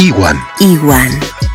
[0.00, 0.42] Iguan.
[0.60, 1.10] Iguan.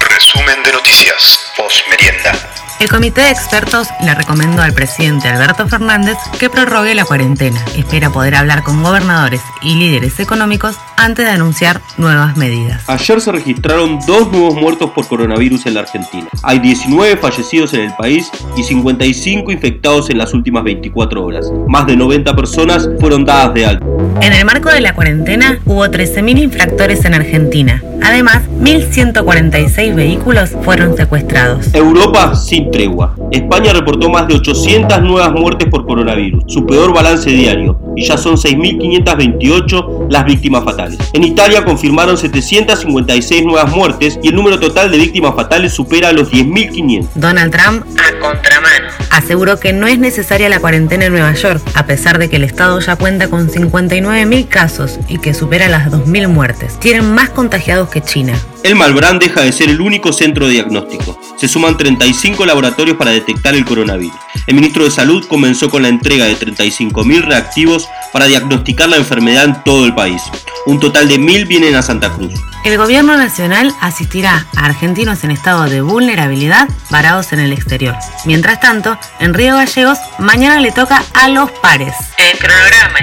[0.08, 1.52] Resumen de noticias.
[1.58, 2.32] Post merienda.
[2.80, 7.60] El comité de expertos le recomendó al presidente Alberto Fernández que prorrogue la cuarentena.
[7.76, 12.84] Espera poder hablar con gobernadores y líderes económicos antes de anunciar nuevas medidas.
[12.88, 16.28] Ayer se registraron dos nuevos muertos por coronavirus en la Argentina.
[16.44, 21.52] Hay 19 fallecidos en el país y 55 infectados en las últimas 24 horas.
[21.68, 23.86] Más de 90 personas fueron dadas de alta.
[24.22, 27.82] En el marco de la cuarentena hubo 13.000 infractores en Argentina.
[28.08, 31.74] Además, 1.146 vehículos fueron secuestrados.
[31.74, 33.16] Europa sin tregua.
[33.32, 38.18] España reportó más de 800 nuevas muertes por coronavirus, su peor balance diario, y ya
[38.18, 41.00] son 6.528 las víctimas fatales.
[41.14, 46.32] En Italia confirmaron 756 nuevas muertes y el número total de víctimas fatales supera los
[46.32, 47.08] 10.500.
[47.16, 51.86] Donald Trump, a contramano, aseguró que no es necesaria la cuarentena en Nueva York, a
[51.86, 56.28] pesar de que el estado ya cuenta con 59.000 casos y que supera las 2.000
[56.28, 56.80] muertes.
[56.80, 58.34] Tienen más contagiados que China.
[58.64, 61.20] El Malbrán deja de ser el único centro de diagnóstico.
[61.38, 64.16] Se suman 35 laboratorios para detectar el coronavirus.
[64.48, 69.46] El ministro de Salud comenzó con la entrega de 35.000 reactivos para diagnosticar la enfermedad
[69.46, 70.22] en todo el país.
[70.66, 72.34] Un total de 1.000 vienen a Santa Cruz.
[72.64, 77.96] El gobierno nacional asistirá a argentinos en estado de vulnerabilidad varados en el exterior.
[78.26, 81.94] Mientras tanto, en Río Gallegos, mañana le toca a los pares.
[82.18, 82.95] El cronograma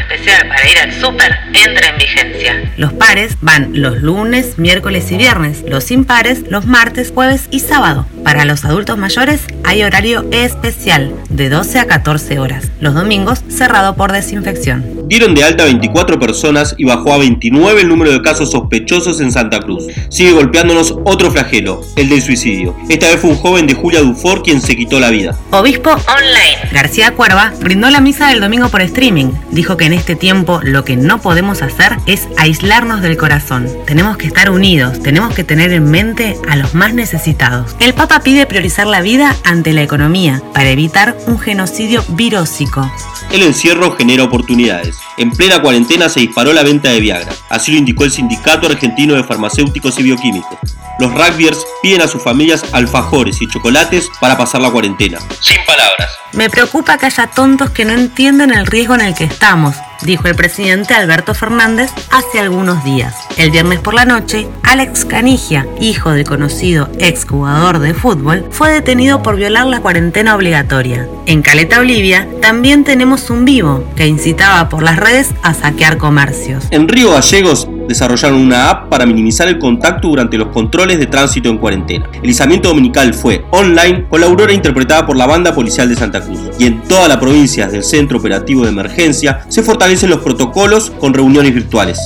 [0.49, 2.73] para ir al súper entra en vigencia.
[2.77, 5.63] Los pares van los lunes, miércoles y viernes.
[5.67, 8.07] Los impares los martes, jueves y sábado.
[8.25, 12.71] Para los adultos mayores hay horario especial de 12 a 14 horas.
[12.81, 14.85] Los domingos cerrado por desinfección.
[15.13, 19.31] Dieron de alta 24 personas y bajó a 29 el número de casos sospechosos en
[19.31, 19.85] Santa Cruz.
[20.09, 22.75] Sigue golpeándonos otro flagelo, el del suicidio.
[22.89, 25.37] Esta vez fue un joven de Julia Dufour quien se quitó la vida.
[25.51, 26.73] Obispo Online.
[26.73, 29.33] García Cuerva brindó la misa del domingo por streaming.
[29.51, 33.69] Dijo que en este tiempo lo que no podemos hacer es aislarnos del corazón.
[33.87, 37.77] Tenemos que estar unidos, tenemos que tener en mente a los más necesitados.
[37.81, 42.91] El Papa pide priorizar la vida ante la economía para evitar un genocidio virósico.
[43.33, 44.99] El encierro genera oportunidades.
[45.17, 47.33] En plena cuarentena se disparó la venta de Viagra.
[47.49, 50.59] Así lo indicó el Sindicato Argentino de Farmacéuticos y Bioquímicos.
[50.99, 55.19] Los rugbyers piden a sus familias alfajores y chocolates para pasar la cuarentena.
[55.41, 56.11] Sin palabras.
[56.33, 60.29] Me preocupa que haya tontos que no entiendan el riesgo en el que estamos, dijo
[60.29, 63.15] el presidente Alberto Fernández hace algunos días.
[63.39, 69.23] El viernes por la noche, Alex Canigia, hijo del conocido exjugador de fútbol, fue detenido
[69.23, 71.09] por violar la cuarentena obligatoria.
[71.27, 76.65] En Caleta, Olivia, también tenemos un vivo que incitaba por las redes a saquear comercios.
[76.71, 81.49] En Río Gallegos desarrollaron una app para minimizar el contacto durante los controles de tránsito
[81.49, 82.09] en cuarentena.
[82.23, 86.21] El izamiento dominical fue online con la aurora interpretada por la banda policial de Santa
[86.21, 86.39] Cruz.
[86.59, 91.15] Y en toda la provincia del Centro Operativo de Emergencia se fortalecen los protocolos con
[91.15, 91.99] reuniones virtuales.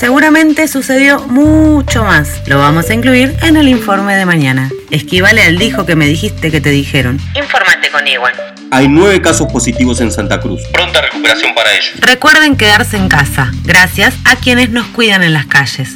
[0.00, 2.40] Seguramente sucedió mucho más.
[2.46, 4.70] Lo vamos a incluir en el informe de mañana.
[4.90, 7.20] Esquivale al dijo que me dijiste que te dijeron.
[7.34, 8.32] Infórmate con Igual.
[8.70, 10.62] Hay nueve casos positivos en Santa Cruz.
[10.72, 12.00] Pronta recuperación para ellos.
[12.00, 15.90] Recuerden quedarse en casa, gracias a quienes nos cuidan en las calles.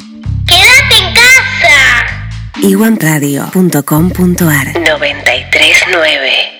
[0.45, 1.31] ¡Quédate en casa!
[2.61, 6.54] iguanradio.com.ar 939